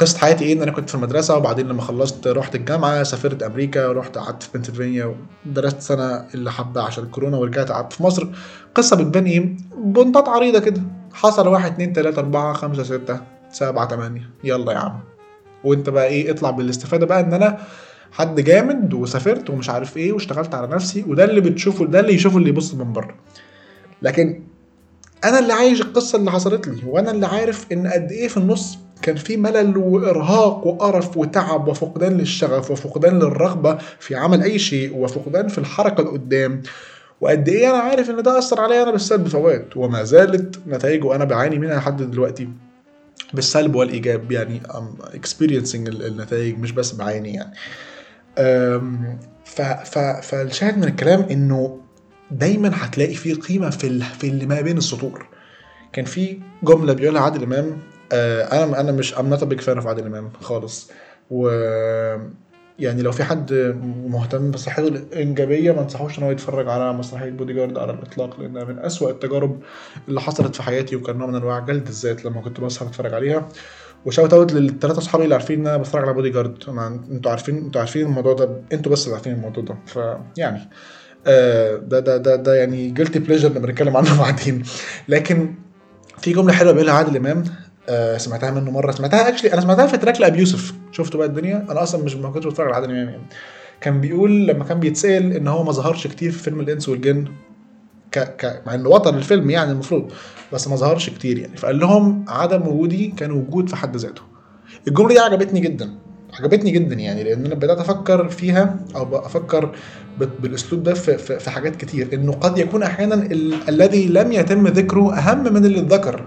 [0.00, 3.86] قصة حياتي إيه؟ إن أنا كنت في المدرسة وبعدين لما خلصت رحت الجامعة سافرت أمريكا
[3.86, 5.14] ورحت قعدت في بنسلفانيا
[5.46, 8.26] ودرست سنة اللي حبة عشان الكورونا ورجعت قعدت في مصر.
[8.74, 10.82] قصة بتبان إيه؟ بنطات عريضة كده.
[11.12, 14.30] حصل واحد اتنين تلاتة أربعة خمسة ستة سبعة تمانية.
[14.44, 15.00] يلا يا عم.
[15.64, 17.58] وأنت بقى إيه؟ اطلع بالاستفادة بقى إن أنا
[18.12, 22.36] حد جامد وسافرت ومش عارف إيه واشتغلت على نفسي وده اللي بتشوفه ده اللي يشوفه
[22.38, 23.14] اللي يبص من بره.
[24.02, 24.42] لكن
[25.24, 28.78] أنا اللي عايش القصة اللي حصلت لي وأنا اللي عارف إن قد إيه في النص
[29.02, 35.48] كان في ملل وإرهاق وقرف وتعب وفقدان للشغف وفقدان للرغبة في عمل أي شيء وفقدان
[35.48, 36.62] في الحركة لقدام.
[37.20, 41.24] وقد إيه أنا عارف إن ده أثر عليا أنا بالسلب فوات وما زالت نتائجه أنا
[41.24, 42.48] بعاني منها لحد دلوقتي
[43.34, 44.62] بالسلب والإيجاب يعني
[45.14, 47.54] experiencing النتائج مش بس بعاني يعني.
[49.44, 51.80] ف ف فالشاهد من الكلام إنه
[52.30, 55.26] دايما هتلاقي فيه قيمة في في اللي ما بين السطور.
[55.92, 57.78] كان في جملة بيقولها عادل إمام
[58.12, 60.90] أنا أنا مش I'm not big fan of عادل إمام خالص.
[61.30, 61.48] و
[62.78, 63.52] يعني لو في حد
[64.08, 68.64] مهتم بصحته الإنجابية ما انصحوش إن هو يتفرج على مسرحية بودي جارد على الإطلاق لأنها
[68.64, 69.60] من أسوأ التجارب
[70.08, 73.48] اللي حصلت في حياتي وكان نوع من أنواع جلد الذات لما كنت بسهر أتفرج عليها.
[74.04, 76.64] و shout out للثلاثه أصحابي اللي عارفين إن أنا بتفرج على بودي جارد
[77.10, 79.76] أنتوا عارفين أنتوا عارفين الموضوع ده أنتوا بس اللي عارفين الموضوع ده.
[79.86, 80.68] فيعني
[81.26, 84.62] آه، ده ده ده ده يعني guilty pleasure اللي بنتكلم عنه بعدين
[85.08, 85.54] لكن
[86.18, 87.44] في جملة حلوة بيقولها عادل إمام
[87.88, 88.90] آه سمعتها منه مرة.
[88.92, 90.72] سمعتها actually أنا سمعتها في track لأبي يوسف.
[90.92, 93.22] شفتوا بقى الدنيا؟ أنا أصلا مش ما كنتش بتفرج على عادل امام يعني.
[93.80, 97.24] كان بيقول لما كان بيتسأل إن هو ما ظهرش كتير في فيلم الإنس والجن
[98.12, 98.18] ك...
[98.18, 98.62] ك...
[98.66, 100.12] مع إنه بطل الفيلم يعني المفروض
[100.52, 101.56] بس ما ظهرش كتير يعني.
[101.56, 104.22] فقال لهم عدم وجودي كان وجود في حد ذاته.
[104.88, 105.90] الجملة دي عجبتني جدا.
[106.40, 109.74] عجبتني جدا يعني لأن أنا بدأت أفكر فيها أو أفكر
[110.18, 112.08] بالأسلوب ده في, في, في حاجات كتير.
[112.12, 113.54] إنه قد يكون أحيانا ال...
[113.68, 116.26] الذي لم يتم ذكره أهم من اللي اتذكر.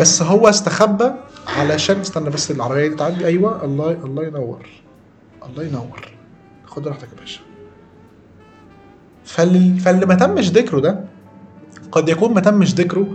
[0.00, 1.12] بس هو استخبى
[1.46, 4.66] علشان استنى بس العربية دي تعدي أيوه الله الله ينور.
[5.48, 6.08] الله ينور.
[6.66, 7.40] خد راحتك يا باشا.
[9.24, 11.04] فاللي, فاللي ما تمش ذكره ده
[11.92, 13.06] قد يكون ما تمش ذكره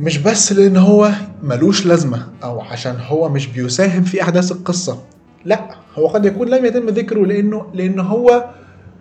[0.00, 1.10] مش بس لأن هو
[1.42, 5.02] ملوش لازمة أو عشان هو مش بيساهم في أحداث القصة.
[5.44, 8.44] لا هو قد يكون لم يتم ذكره لأنه لأن هو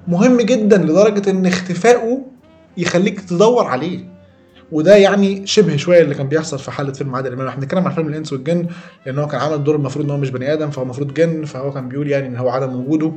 [0.07, 2.21] مهم جدا لدرجة إن اختفائه
[2.77, 4.12] يخليك تدور عليه.
[4.73, 7.47] وده يعني شبه شوية اللي كان بيحصل في حالة فيلم عادل إمام.
[7.47, 8.67] إحنا بنتكلم عن فيلم الإنس والجن
[9.05, 11.71] لأن هو كان عامل دور المفروض إن هو مش بني آدم فهو المفروض جن فهو
[11.71, 13.11] كان بيقول يعني إن هو عدم وجوده.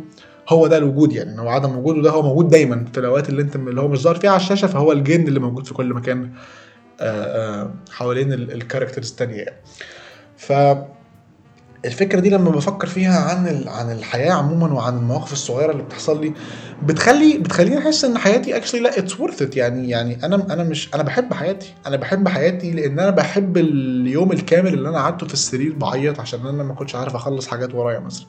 [0.49, 3.43] هو ده الوجود يعني إن هو عدم وجوده ده هو موجود دايما في الأوقات اللي
[3.43, 6.31] أنت اللي هو مش ظاهر فيها على الشاشة فهو الجن اللي موجود في كل مكان
[7.01, 9.57] آه، آه، حوالين ال characters التانية يعني.
[10.37, 10.53] ف
[11.87, 16.33] الفكرة دي لما بفكر فيها عن عن الحياة عموما وعن المواقف الصغيرة اللي بتحصل لي
[16.83, 21.03] بتخلي بتخليني أحس إن حياتي actually لا it's worth يعني يعني أنا أنا مش أنا
[21.03, 21.75] بحب حياتي.
[21.87, 26.47] أنا بحب حياتي لأن أنا بحب اليوم الكامل اللي أنا قعدته في السرير بعيط عشان
[26.47, 28.27] أنا ما كنتش عارف أخلص حاجات ورايا مثلا.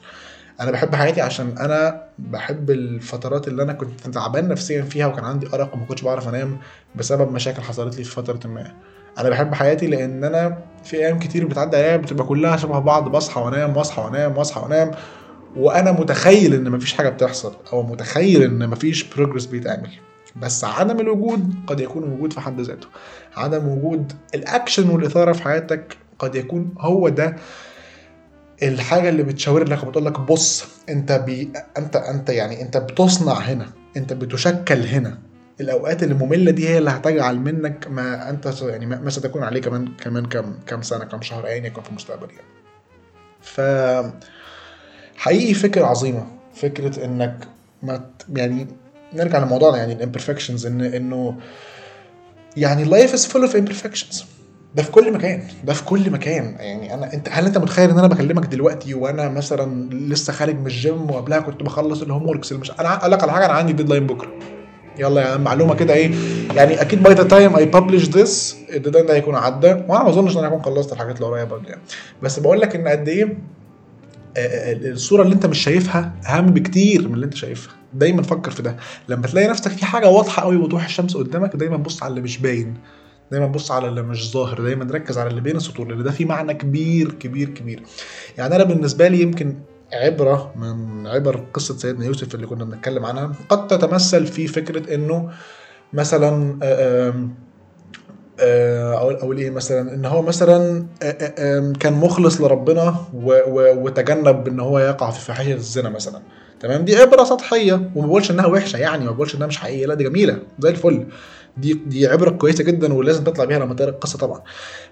[0.60, 5.46] أنا بحب حياتي عشان أنا بحب الفترات اللي أنا كنت تعبان نفسيا فيها وكان عندي
[5.54, 6.58] أرق وما كنتش بعرف أنام
[6.94, 8.72] بسبب مشاكل حصلت لي في فترة ما.
[9.18, 13.40] أنا بحب حياتي لأن أنا في أيام كتير بتعدي عليا بتبقى كلها شبه بعض بصحى
[13.40, 14.90] وأنام وأصحى وأنام وأصحى وأنام
[15.56, 19.90] وأنا متخيل إن مفيش حاجة بتحصل أو متخيل إن مفيش progress بيتعمل.
[20.36, 22.86] بس عدم الوجود قد يكون وجود في حد ذاته.
[23.36, 27.36] عدم وجود الأكشن والإثارة في حياتك قد يكون هو ده
[28.62, 33.66] الحاجة اللي بتشاور لك وبتقول لك بص أنت بي أنت أنت يعني أنت بتصنع هنا
[33.96, 35.18] أنت بتشكل هنا.
[35.60, 40.26] الأوقات الممله دي هي اللي هتجعل منك ما أنت يعني ما ستكون عليه كمان كمان
[40.26, 42.48] كم كم سنة كم شهر ايا يكن في المستقبل يعني.
[43.40, 43.60] ف
[45.16, 47.36] حقيقي فكرة عظيمة فكرة إنك
[47.82, 48.00] ما
[48.32, 48.66] يعني
[49.14, 51.36] نرجع لموضوعنا يعني ال imperfections ان إنه
[52.56, 54.24] يعني life is full of imperfections.
[54.74, 56.56] ده في كل مكان ده في كل مكان.
[56.58, 60.66] يعني أنا أنت هل أنت متخيل إن أنا بكلمك دلوقتي وأنا مثلا لسه خارج من
[60.66, 63.72] الجيم وقبلها كنت بخلص ال homeworks اللي مش أنا أقول لك على حاجة أنا عندي
[63.72, 64.57] deadline بكرة.
[64.98, 66.10] يلا عم معلومة كده إيه؟
[66.54, 69.66] يعني أكيد by the time I publish this ال deadline ده هيكون عدى.
[69.68, 71.80] وأنا ما أظنش إن أنا هكون خلصت الحاجات اللي ورايا برضه يعني.
[72.22, 73.24] بس بقول لك إن قد إيه
[74.36, 77.74] آه، آه، الصورة اللي أنت مش شايفها أهم بكتير من اللي أنت شايفها.
[77.94, 78.76] دايما فكر في ده.
[79.08, 82.38] لما تلاقي نفسك في حاجة واضحة قوي وضوح الشمس قدامك دايما بص على اللي مش
[82.38, 82.74] باين.
[83.30, 84.62] دايما بص على اللي مش ظاهر.
[84.62, 87.82] دايما ركز على اللي بين السطور لأن ده في معنى كبير كبير كبير.
[88.38, 89.54] يعني أنا بالنسبة لي يمكن
[89.92, 93.32] عبرة من عبر قصة سيدنا يوسف اللي كنا بنتكلم عنها.
[93.48, 95.30] قد تتمثل في فكرة إنه
[95.92, 97.28] مثلا آه،
[98.40, 104.78] آه، أقول أقول إيه مثلا؟ إن هو مثلا آه، كان مخلص لربنا وتجنب إن هو
[104.78, 106.22] يقع في فاحشه الزنا مثلا.
[106.60, 109.94] تمام؟ دي عبرة سطحية وما بقولش إنها وحشة يعني ما بقولش إنها مش حقيقية لا
[109.94, 111.06] دي جميلة زي الفل.
[111.56, 114.42] دي دي عبرة كويسة جدا ولازم تطلع بيها لما تقرأ القصة طبعا.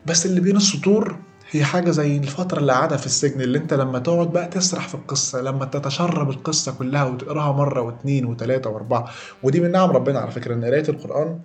[0.06, 1.16] بس اللي بين السطور
[1.50, 4.94] هي حاجة زي الفترة اللي قعدها في السجن اللي انت لما تقعد بقى تسرح في
[4.94, 9.10] القصة لما تتشرب القصة كلها وتقراها مرة واثنين وثلاثه واربعة.
[9.42, 11.40] ودي من نعم ربنا على فكرة إن قراية القرآن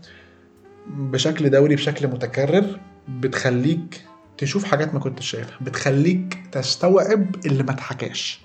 [0.87, 4.05] بشكل دوري بشكل متكرر بتخليك
[4.37, 8.41] تشوف حاجات ما كنتش شايفها بتخليك تستوعب اللي ما اتحكاش.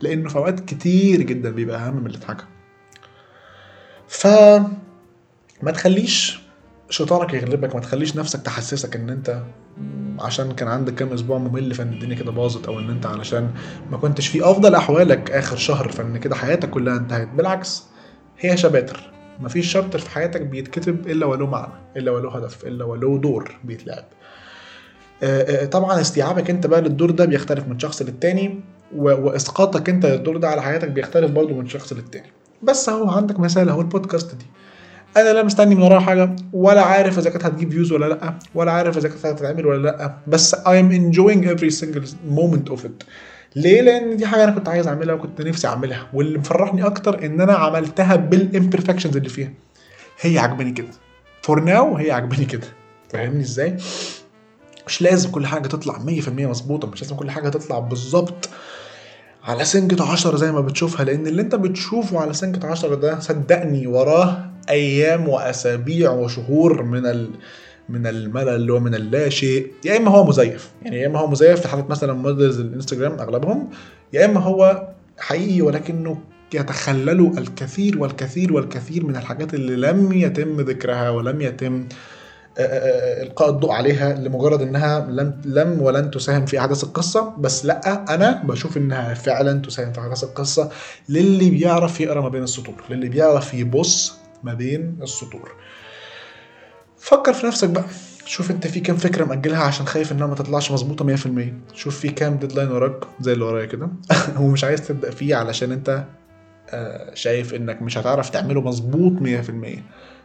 [0.00, 2.44] لأنه في أوقات كتير جدا بيبقى أهم من اللي اتحكى.
[4.08, 4.26] ف
[5.62, 6.40] ما تخليش
[6.90, 9.42] شيطانك يغلبك ما تخليش نفسك تحسسك إن أنت
[10.20, 13.50] عشان كان عندك كام أسبوع ممل فإن الدنيا كده باظت أو إن أنت علشان
[13.90, 17.28] ما كنتش في أفضل أحوالك آخر شهر فإن كده حياتك كلها انتهت.
[17.28, 17.82] بالعكس
[18.38, 19.10] هي شباتر.
[19.40, 24.04] مفيش شابتر في حياتك بيتكتب إلا وله معنى إلا وله هدف إلا وله دور بيتلعب.
[25.22, 28.60] آه، آه، طبعا استيعابك أنت بقى للدور ده بيختلف من شخص للتاني
[28.96, 32.32] وإسقاطك أنت للدور ده على حياتك بيختلف برضه من شخص للتاني.
[32.62, 34.46] بس أهو عندك مثال أهو البودكاست دي.
[35.16, 38.72] أنا لا مستني من وراها حاجة ولا عارف إذا كانت هتجيب فيوز ولا لأ ولا
[38.72, 43.06] عارف إذا كانت هتتعمل ولا لأ بس I am enjoying every single moment of it.
[43.56, 47.40] ليه؟ لأن دي حاجة أنا كنت عايز أعملها وكنت نفسي أعملها واللي مفرحني أكتر إن
[47.40, 49.50] أنا عملتها بال imperfections اللي فيها.
[50.20, 50.88] هي عجباني كده.
[51.42, 52.66] for now هي عجباني كده.
[53.08, 53.76] فاهمني إزاي؟
[54.86, 58.48] مش لازم كل حاجة تطلع 100% مظبوطة مش لازم كل حاجة تطلع بالظبط.
[59.44, 63.86] على سنجة عشرة زي ما بتشوفها لأن اللي أنت بتشوفه على سنجة عشرة ده صدقني
[63.86, 67.30] وراه أيام وأسابيع وشهور من ال
[67.88, 69.66] من الملل ومن اللا شيء.
[69.84, 73.68] يا إما هو مزيف يعني يا إما هو مزيف في حالة مثلا موديلز الإنستجرام أغلبهم
[74.12, 76.18] يا إما هو حقيقي ولكنه
[76.54, 81.84] يتخلل الكثير والكثير والكثير من الحاجات اللي لم يتم ذكرها ولم يتم آه،
[82.58, 88.42] إلقاء الضوء عليها لمجرد إنها لم لم ولن تساهم في أحداث القصة بس لأ أنا
[88.44, 90.70] بشوف إنها فعلا تساهم في أحداث القصة
[91.08, 95.52] للي بيعرف يقرأ ما بين السطور للي بيعرف يبص ما بين السطور.
[96.98, 97.84] فكر في نفسك بقى
[98.24, 102.08] شوف أنت في كام فكرة مأجلها عشان خايف إنها ما تطلعش مظبوطة 100% شوف في
[102.08, 103.88] كام ديدلاين وراك زي اللي ورايا كده.
[104.40, 106.04] ومش عايز تبدأ فيه علشان أنت
[106.70, 109.22] آه، شايف إنك مش هتعرف تعمله مظبوط 100%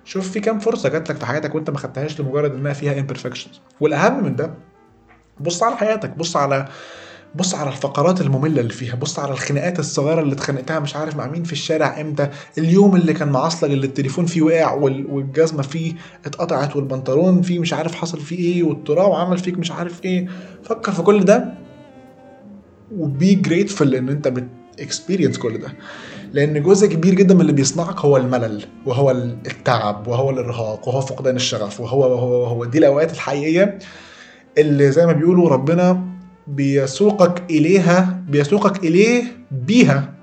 [0.05, 3.57] شوف في كام فرصة جات لك في حياتك وانت ما خدتهاش لمجرد إنها فيها imperfections.
[3.81, 4.53] والأهم من ده
[5.39, 6.65] بص على حياتك بص على
[7.35, 11.27] بص على الفقرات المملة اللي فيها بص على الخناقات الصغيرة اللي اتخانقتها مش عارف مع
[11.27, 15.93] مين في الشارع إمتى اليوم اللي كان معصلج اللي التليفون فيه وقع وال- والجزمة فيه
[16.25, 20.27] اتقطعت والبنطلون فيه مش عارف حصل فيه إيه والتراب عمل فيك مش عارف إيه.
[20.63, 21.53] فكر في كل ده
[22.97, 25.73] وبي جريتفul إن أنت بتكسبيرينس كل ده.
[26.35, 31.35] لأن جزء كبير جدا من اللي بيصنعك هو الملل وهو التعب وهو الإرهاق وهو فقدان
[31.35, 32.65] الشغف وهو وهو وهو.
[32.65, 33.79] دي الأوقات الحقيقية
[34.57, 36.03] اللي زي ما بيقولوا ربنا
[36.47, 40.13] بيسوقك إليها بيسوقك إليه بيها.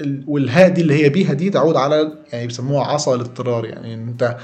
[0.00, 3.64] ال- والهاء دي اللي هي بيها دي تعود على يعني بيسموها عصا الاضطرار.
[3.64, 4.36] يعني إن أنت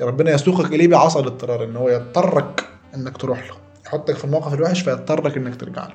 [0.00, 3.54] ربنا يسوقك إليه بعصا الاضطرار إن هو يضطرك إنك تروح له
[3.86, 5.94] يحطك في الموقف الوحش فيضطرك إنك ترجع له.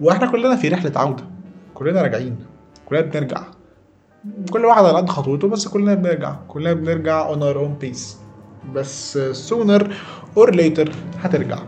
[0.00, 1.24] وإحنا كلنا في رحلة عودة
[1.74, 2.36] كلنا راجعين
[2.88, 3.42] كلنا بنرجع.
[4.50, 8.16] كل واحد على قد خطوته بس كلنا بنرجع كلنا بنرجع on our own pace.
[8.74, 9.82] بس sooner
[10.38, 11.58] or later هترجع.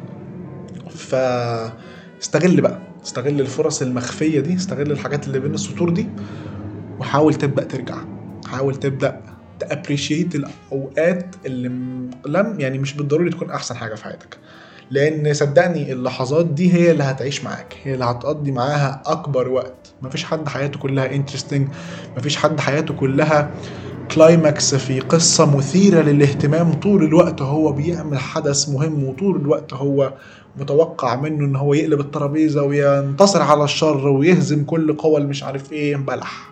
[0.91, 1.15] ف
[2.23, 2.79] استغل بقى.
[3.05, 6.07] استغل الفرص المخفية دي استغل الحاجات اللي بين السطور دي
[6.99, 7.97] وحاول تبدأ ترجع.
[8.47, 9.21] حاول تبدأ
[9.61, 11.69] ت appreciate الأوقات اللي
[12.27, 14.39] لم يعني مش بالضروري تكون أحسن حاجة في حياتك.
[14.91, 17.77] لأن صدقني اللحظات دي هي اللي هتعيش معاك.
[17.85, 19.93] هي اللي هتقضي معاها أكبر وقت.
[20.03, 21.69] مفيش حد حياته كلها interesting
[22.17, 23.51] مفيش حد حياته كلها
[24.15, 26.73] climax في قصة مثيرة للاهتمام.
[26.73, 30.13] طول الوقت هو بيعمل حدث مهم وطول الوقت هو
[30.57, 35.73] متوقع منه إن هو يقلب الترابيزة وينتصر على الشر ويهزم كل قوى اللي مش عارف
[35.73, 35.97] إيه.
[35.97, 36.51] بلح.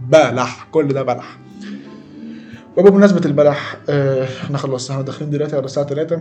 [0.00, 0.68] بلح.
[0.72, 1.38] كل ده بلح.
[2.76, 6.20] وبمناسبة البلح آه، إحنا خلصنا إحنا داخلين دلوقتي على الساعة 3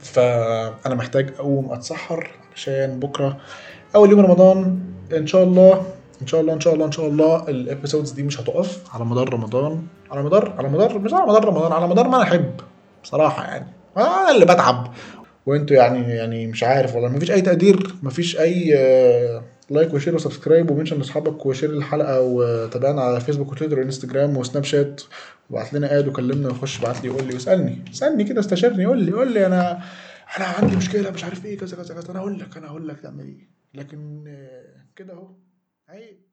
[0.00, 3.36] فأنا محتاج أقوم أتسحر عشان بكرة
[3.94, 4.78] أول يوم رمضان.
[5.16, 5.82] إن شاء الله
[6.22, 8.94] إن شاء الله إن شاء الله إن شاء الله الابيسودز دي مش هتقف.
[8.94, 9.82] على مدار رمضان.
[10.10, 12.50] على مدار على مدار مش على مدار رمضان على مدار ما أنا أحب
[13.02, 13.66] بصراحة يعني.
[13.96, 14.92] أنا اللي بتعب.
[15.46, 20.14] وأنتوا يعني يعني مش عارف والله مفيش أي تقدير مفيش أي آه، like و share
[20.14, 25.02] و subscribe و mention لأصحابك و share الحلقة وتابعنا على فيسبوك وتويتر وإنستجرام وسناب شات
[25.50, 29.12] وبعت لنا add وكلمنا وخش بعت لي يقول لي واسالني اسألني كده استشيرني قول لي
[29.12, 29.82] قول لي أنا
[30.38, 33.00] أنا عندي مشكلة مش عارف إيه كذا كذا كذا أنا أقول لك أنا أقول لك
[33.00, 33.48] تعمل إيه.
[33.74, 35.34] لكن آه، كده أهو
[35.88, 36.27] عيب.